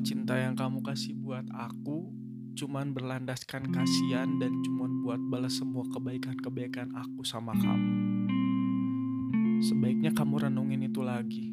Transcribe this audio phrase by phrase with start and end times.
[0.00, 2.08] cinta yang kamu kasih buat aku
[2.56, 7.92] cuman berlandaskan kasihan dan cuman buat balas semua kebaikan-kebaikan aku sama kamu.
[9.60, 11.52] Sebaiknya kamu renungin itu lagi.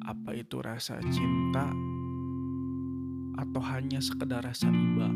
[0.00, 1.68] Apa itu rasa cinta
[3.36, 5.08] atau hanya sekedar rasa iba?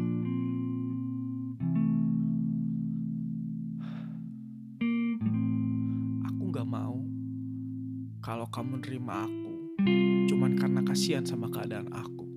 [6.29, 7.01] Aku gak mau
[8.21, 9.53] kalau kamu nerima aku
[10.33, 10.52] cuman
[10.93, 12.29] kasihan sama keadaan aku.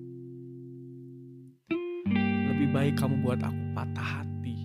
[2.48, 4.64] Lebih baik kamu buat aku patah hati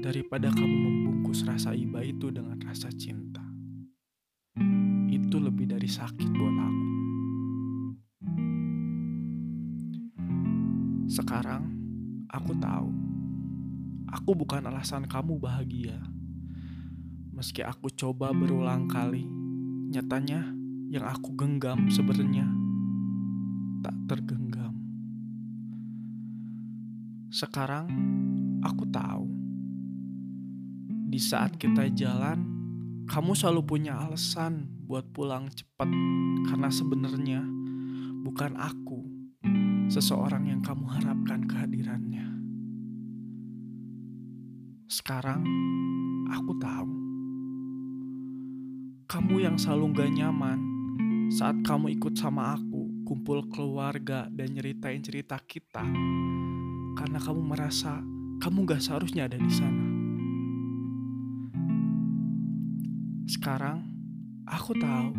[0.00, 3.44] daripada kamu membungkus rasa iba itu dengan rasa cinta.
[5.12, 6.86] Itu lebih dari sakit buat aku.
[11.12, 11.68] Sekarang
[12.32, 12.88] aku tahu
[14.08, 16.00] aku bukan alasan kamu bahagia.
[17.36, 19.28] Meski aku coba berulang kali,
[19.92, 20.48] nyatanya
[20.88, 22.57] yang aku genggam sebenarnya
[23.84, 24.74] tak tergenggam.
[27.28, 27.86] Sekarang
[28.64, 29.28] aku tahu
[31.08, 32.44] di saat kita jalan,
[33.08, 35.88] kamu selalu punya alasan buat pulang cepat
[36.48, 37.40] karena sebenarnya
[38.24, 39.04] bukan aku
[39.88, 42.28] seseorang yang kamu harapkan kehadirannya.
[44.88, 45.44] Sekarang
[46.28, 46.92] aku tahu
[49.08, 50.60] kamu yang selalu gak nyaman
[51.32, 55.80] saat kamu ikut sama aku kumpul keluarga dan nyeritain cerita kita
[56.92, 58.04] karena kamu merasa
[58.36, 59.86] kamu gak seharusnya ada di sana.
[63.24, 63.80] Sekarang
[64.44, 65.16] aku tahu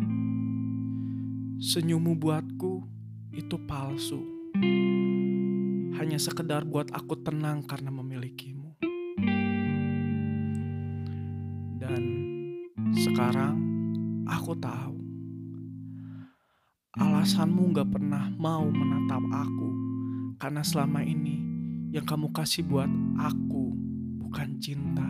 [1.58, 2.86] senyummu buatku
[3.34, 4.22] itu palsu.
[5.98, 8.70] Hanya sekedar buat aku tenang karena memilikimu.
[11.74, 12.02] Dan
[12.94, 13.58] sekarang
[14.30, 15.09] aku tahu
[16.98, 19.70] alasanmu gak pernah mau menatap aku
[20.42, 21.38] karena selama ini
[21.94, 23.78] yang kamu kasih buat aku
[24.18, 25.06] bukan cinta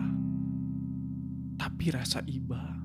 [1.57, 2.77] tapi rasa iba.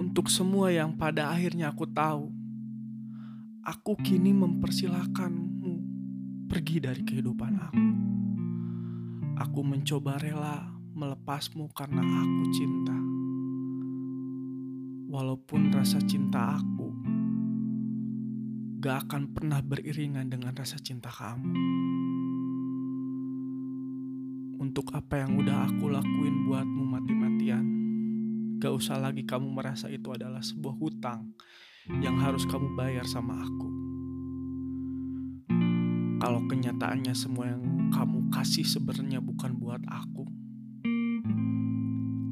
[0.00, 2.32] Untuk semua yang pada akhirnya aku tahu,
[3.64, 5.74] aku kini mempersilahkanmu
[6.48, 8.09] pergi dari kehidupan aku.
[9.40, 12.92] Aku mencoba rela melepasmu karena aku cinta.
[15.08, 16.92] Walaupun rasa cinta aku
[18.84, 21.56] gak akan pernah beriringan dengan rasa cinta kamu.
[24.60, 27.64] Untuk apa yang udah aku lakuin buatmu mati-matian,
[28.60, 31.32] gak usah lagi kamu merasa itu adalah sebuah hutang
[32.04, 33.79] yang harus kamu bayar sama aku.
[36.20, 40.28] Kalau kenyataannya semua yang kamu kasih sebenarnya bukan buat aku.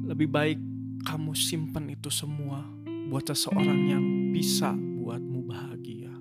[0.05, 0.59] Lebih baik
[1.09, 2.61] kamu simpen itu semua
[3.09, 6.13] buat seseorang yang bisa buatmu bahagia.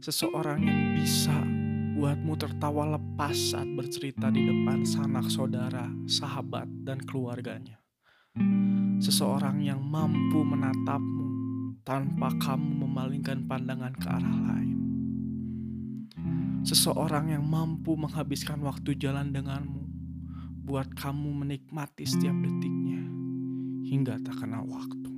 [0.00, 1.36] Seseorang yang bisa
[2.00, 7.76] buatmu tertawa lepas saat bercerita di depan sanak saudara, sahabat, dan keluarganya.
[9.04, 11.28] Seseorang yang mampu menatapmu
[11.84, 14.91] tanpa kamu memalingkan pandangan ke arah lain.
[16.62, 19.82] Seseorang yang mampu menghabiskan waktu jalan denganmu
[20.62, 23.02] buat kamu menikmati setiap detiknya
[23.90, 25.10] hingga tak kenal waktu.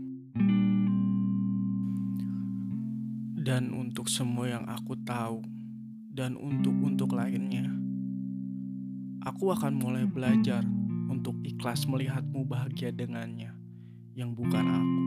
[3.44, 5.44] Dan untuk semua yang aku tahu
[6.08, 7.68] dan untuk-untuk lainnya,
[9.28, 10.64] aku akan mulai belajar
[11.12, 13.52] untuk ikhlas melihatmu bahagia dengannya
[14.16, 15.02] yang bukan aku.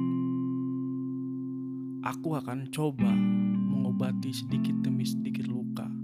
[2.14, 3.10] Aku akan coba
[3.74, 5.97] mengobati sedikit demi sedikit luka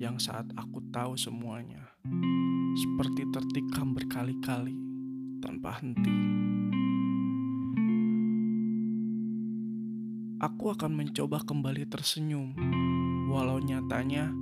[0.00, 1.92] yang saat aku tahu semuanya
[2.72, 4.72] seperti tertikam berkali-kali
[5.44, 6.16] tanpa henti.
[10.40, 12.56] Aku akan mencoba kembali tersenyum,
[13.28, 14.32] walau nyatanya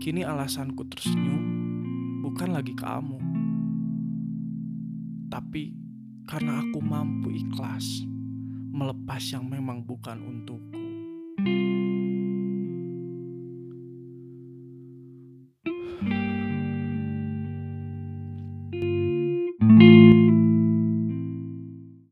[0.00, 1.44] kini alasanku tersenyum
[2.24, 3.20] bukan lagi kamu,
[5.28, 5.76] tapi
[6.24, 8.08] karena aku mampu ikhlas
[8.72, 10.80] melepas yang memang bukan untukku.